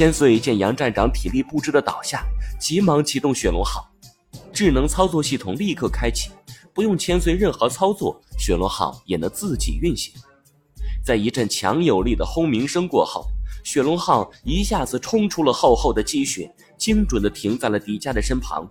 [0.00, 2.24] 千岁见杨站长体力不支的倒下，
[2.58, 3.86] 急忙启动雪龙号，
[4.50, 6.30] 智能操作系统立刻开启，
[6.72, 10.14] 不用千岁任何操作，雪龙号也能自己运行。
[11.04, 13.26] 在一阵强有力的轰鸣声过后，
[13.62, 18.66] 雪龙号一下子冲出了厚厚的积雪，精准的停在了迪迦的身旁。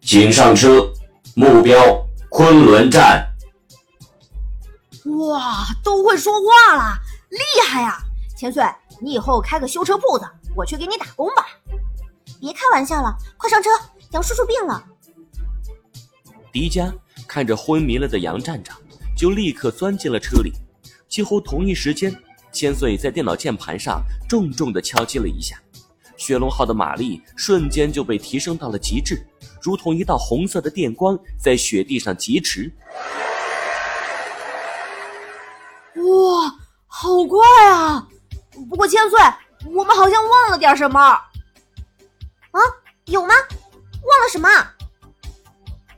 [0.00, 0.90] 请上车，
[1.36, 1.78] 目标
[2.30, 3.28] 昆仑站。
[5.28, 6.94] 哇，都会说话了，
[7.28, 7.38] 厉
[7.68, 7.98] 害呀！
[8.38, 8.64] 千岁，
[9.00, 10.24] 你以后开个修车铺子，
[10.56, 11.46] 我去给你打工吧。
[12.40, 13.70] 别开玩笑了，快上车，
[14.12, 14.84] 杨叔叔病了。
[16.52, 16.92] 迪迦
[17.26, 18.76] 看着昏迷了的杨站长，
[19.16, 20.52] 就立刻钻进了车里。
[21.08, 22.14] 几乎同一时间，
[22.52, 25.56] 千岁在电脑键盘上重重的敲击了一下，
[26.16, 29.26] 雪龙号的马力瞬间就被提升到了极致，
[29.62, 32.70] 如同一道红色的电光在雪地上疾驰。
[35.94, 36.54] 哇，
[36.86, 37.38] 好快
[37.70, 38.06] 啊！
[38.66, 39.18] 不过千岁，
[39.72, 41.00] 我们好像忘了点什么。
[41.00, 42.60] 啊，
[43.06, 43.34] 有吗？
[44.02, 44.48] 忘了什么？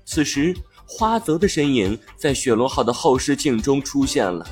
[0.04, 4.46] 此时，花泽的身影在雪龙号的后视镜中出现了。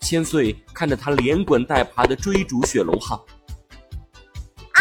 [0.00, 3.16] 千岁看着他连滚带爬的追逐雪龙号，
[4.72, 4.80] 啊！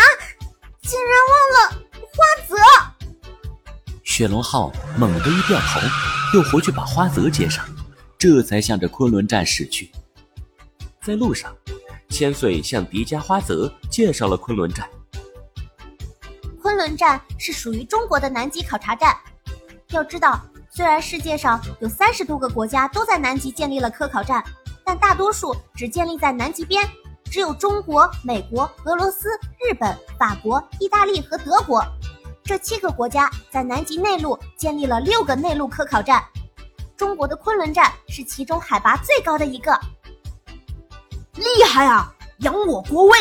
[0.81, 2.55] 竟然忘了花泽！
[4.03, 5.79] 雪龙号猛地一掉头，
[6.33, 7.63] 又回去把花泽接上，
[8.17, 9.91] 这才向着昆仑站驶去。
[11.03, 11.55] 在路上，
[12.09, 14.87] 千岁向迪迦、花泽介绍了昆仑站。
[16.61, 19.15] 昆仑站是属于中国的南极考察站。
[19.89, 24.43] 要知道，虽然世界上有三十多个国家都在南极建立了科考站。
[24.85, 26.83] 但大多数只建立在南极边，
[27.25, 31.85] 只有中国、美国、俄罗斯、日本、法国、意大利和德国
[32.43, 36.25] 这七个国家在南极内陆建立了六个内陆科考站。
[36.97, 39.79] 中国的昆仑站是其中海拔最高的一个，
[41.39, 42.13] 厉害啊！
[42.39, 43.19] 扬我国威！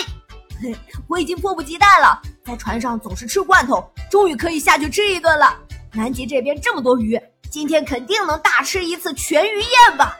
[0.61, 0.77] 嘿，
[1.09, 5.59] 我已经迫不及待了，在船上总是吃罐头，终于可以下去吃一顿了。
[5.93, 10.17] 南极这边这么多鱼，今天肯定能大吃一次全鱼宴吧！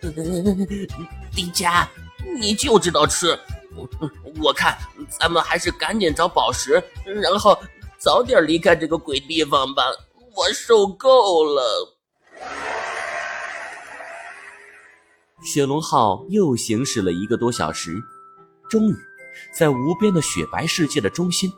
[1.34, 1.86] 迪迦，
[2.38, 3.38] 你就知道吃，
[4.42, 4.76] 我看
[5.08, 7.58] 咱们还是赶紧找宝石，然后
[7.98, 9.82] 早点离开这个鬼地方吧。
[10.36, 11.93] 我受够了。
[15.44, 18.02] 雪龙号又行驶了一个多小时，
[18.68, 18.96] 终于
[19.52, 21.52] 在无边的雪白世界的中心，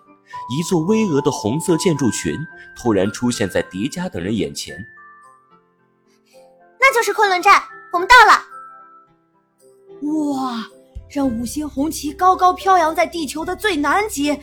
[0.50, 2.36] 一座巍峨的红色建筑群
[2.76, 4.76] 突然出现在迪迦等人眼前。
[6.80, 7.62] 那就是昆仑站。
[7.92, 8.44] 我们到了！
[10.34, 10.66] 哇，
[11.08, 14.38] 让五星红旗高高飘扬在地球的最南极，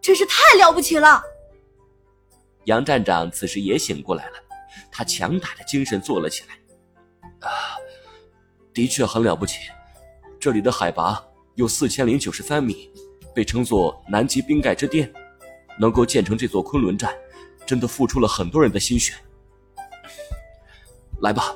[0.00, 1.22] 真是太了不起了！
[2.64, 4.36] 杨站长此时也醒过来了，
[4.90, 6.54] 他强打着精神坐了起来。
[7.46, 7.76] 啊，
[8.74, 9.70] 的确很了不起，
[10.38, 11.24] 这里的海拔
[11.54, 12.90] 有四千零九十三米，
[13.34, 15.10] 被称作南极冰盖之巅，
[15.78, 17.14] 能够建成这座昆仑站，
[17.64, 19.14] 真的付出了很多人的心血。
[21.20, 21.54] 来吧。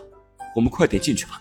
[0.57, 1.41] 我们快点进去吧。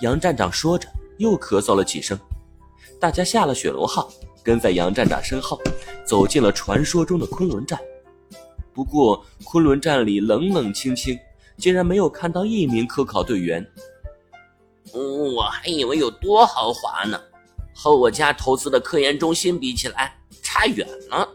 [0.00, 0.86] 杨站长说着，
[1.16, 2.18] 又咳嗽了几声。
[2.98, 4.10] 大家下了雪龙号，
[4.42, 5.58] 跟在杨站长身后，
[6.04, 7.80] 走进了传说中的昆仑站。
[8.74, 11.18] 不过，昆仑站里冷冷清清，
[11.60, 13.64] 竟然没有看到一名科考队员。
[14.92, 17.20] 我还以为有多豪华呢，
[17.74, 21.28] 和我家投资的科研中心比起来，差远了。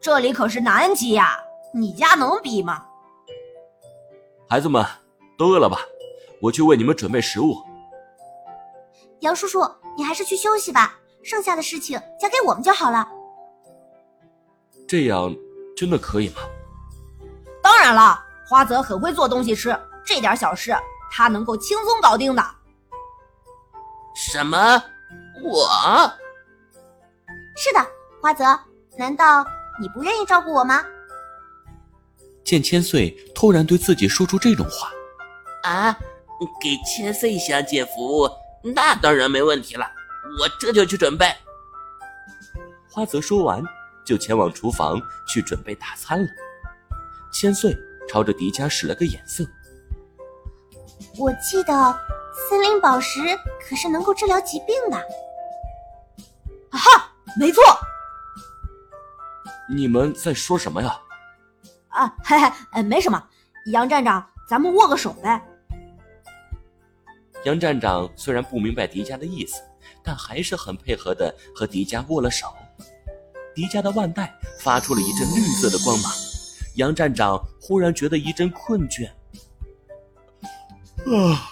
[0.00, 1.38] 这里可是南极呀！
[1.74, 2.84] 你家能比吗？
[4.48, 4.84] 孩子们
[5.36, 5.80] 都饿了吧？
[6.40, 7.56] 我去为你们准备食物。
[9.20, 9.60] 杨叔叔，
[9.96, 13.06] 你还是去休息吧，剩下的事情交给我们就好了。
[14.88, 15.34] 这样
[15.76, 16.36] 真的可以吗？
[17.62, 20.74] 当然了，花泽很会做东西吃，这点小事
[21.10, 22.42] 他能够轻松搞定的。
[24.14, 24.82] 什么？
[25.42, 25.68] 我？
[27.56, 27.86] 是的，
[28.20, 28.44] 花泽，
[28.96, 29.44] 难道
[29.80, 30.84] 你不愿意照顾我吗？
[32.44, 34.90] 见千岁突然对自己说出这种话，
[35.68, 35.98] 啊，
[36.60, 38.30] 给千岁小姐服务，
[38.62, 39.84] 那当然没问题了，
[40.40, 41.34] 我这就去准备。
[42.88, 43.62] 花泽说完，
[44.04, 46.28] 就前往厨房去准备大餐了。
[47.32, 47.76] 千岁
[48.08, 49.44] 朝着迪迦使了个眼色，
[51.18, 51.98] 我记得
[52.48, 53.20] 森林宝石
[53.68, 54.96] 可是能够治疗疾病的。
[56.70, 57.62] 啊哈，没错。
[59.68, 61.00] 你们在说什么呀？
[61.88, 63.22] 啊，嘿嘿，呃，没什么，
[63.72, 65.42] 杨站长，咱们握个手呗。
[67.44, 69.60] 杨站长虽然不明白迪迦的意思，
[70.02, 72.46] 但还是很配合的和迪迦握了手。
[73.54, 76.12] 迪迦的腕带发出了一阵绿色的光芒，
[76.76, 79.08] 杨站长忽然觉得一阵困倦，
[81.06, 81.50] 啊，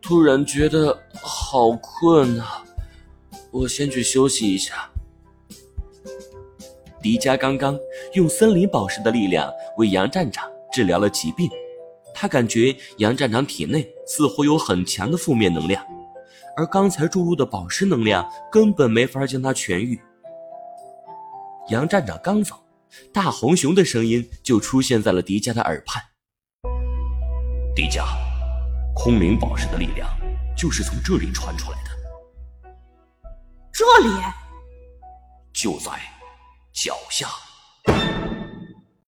[0.00, 2.62] 突然觉得好困啊，
[3.50, 4.88] 我先去休息一下。
[7.02, 7.78] 迪迦刚刚
[8.12, 11.50] 用森林宝石的力量为杨站长治疗了疾病，
[12.14, 15.82] 他感觉杨站长体内似乎有很强的负面能量，
[16.54, 19.98] 而刚才注入的宝石能量根本没法将他痊愈。
[21.68, 22.56] 杨站长刚走，
[23.12, 26.02] 大红熊的声音就出现在了迪迦的耳畔
[27.74, 28.04] ：“迪迦，
[28.94, 30.08] 空灵宝石的力量
[30.56, 32.70] 就是从这里传出来的。
[33.72, 34.14] 这里
[35.52, 35.92] 就在。”
[36.72, 37.28] 脚下。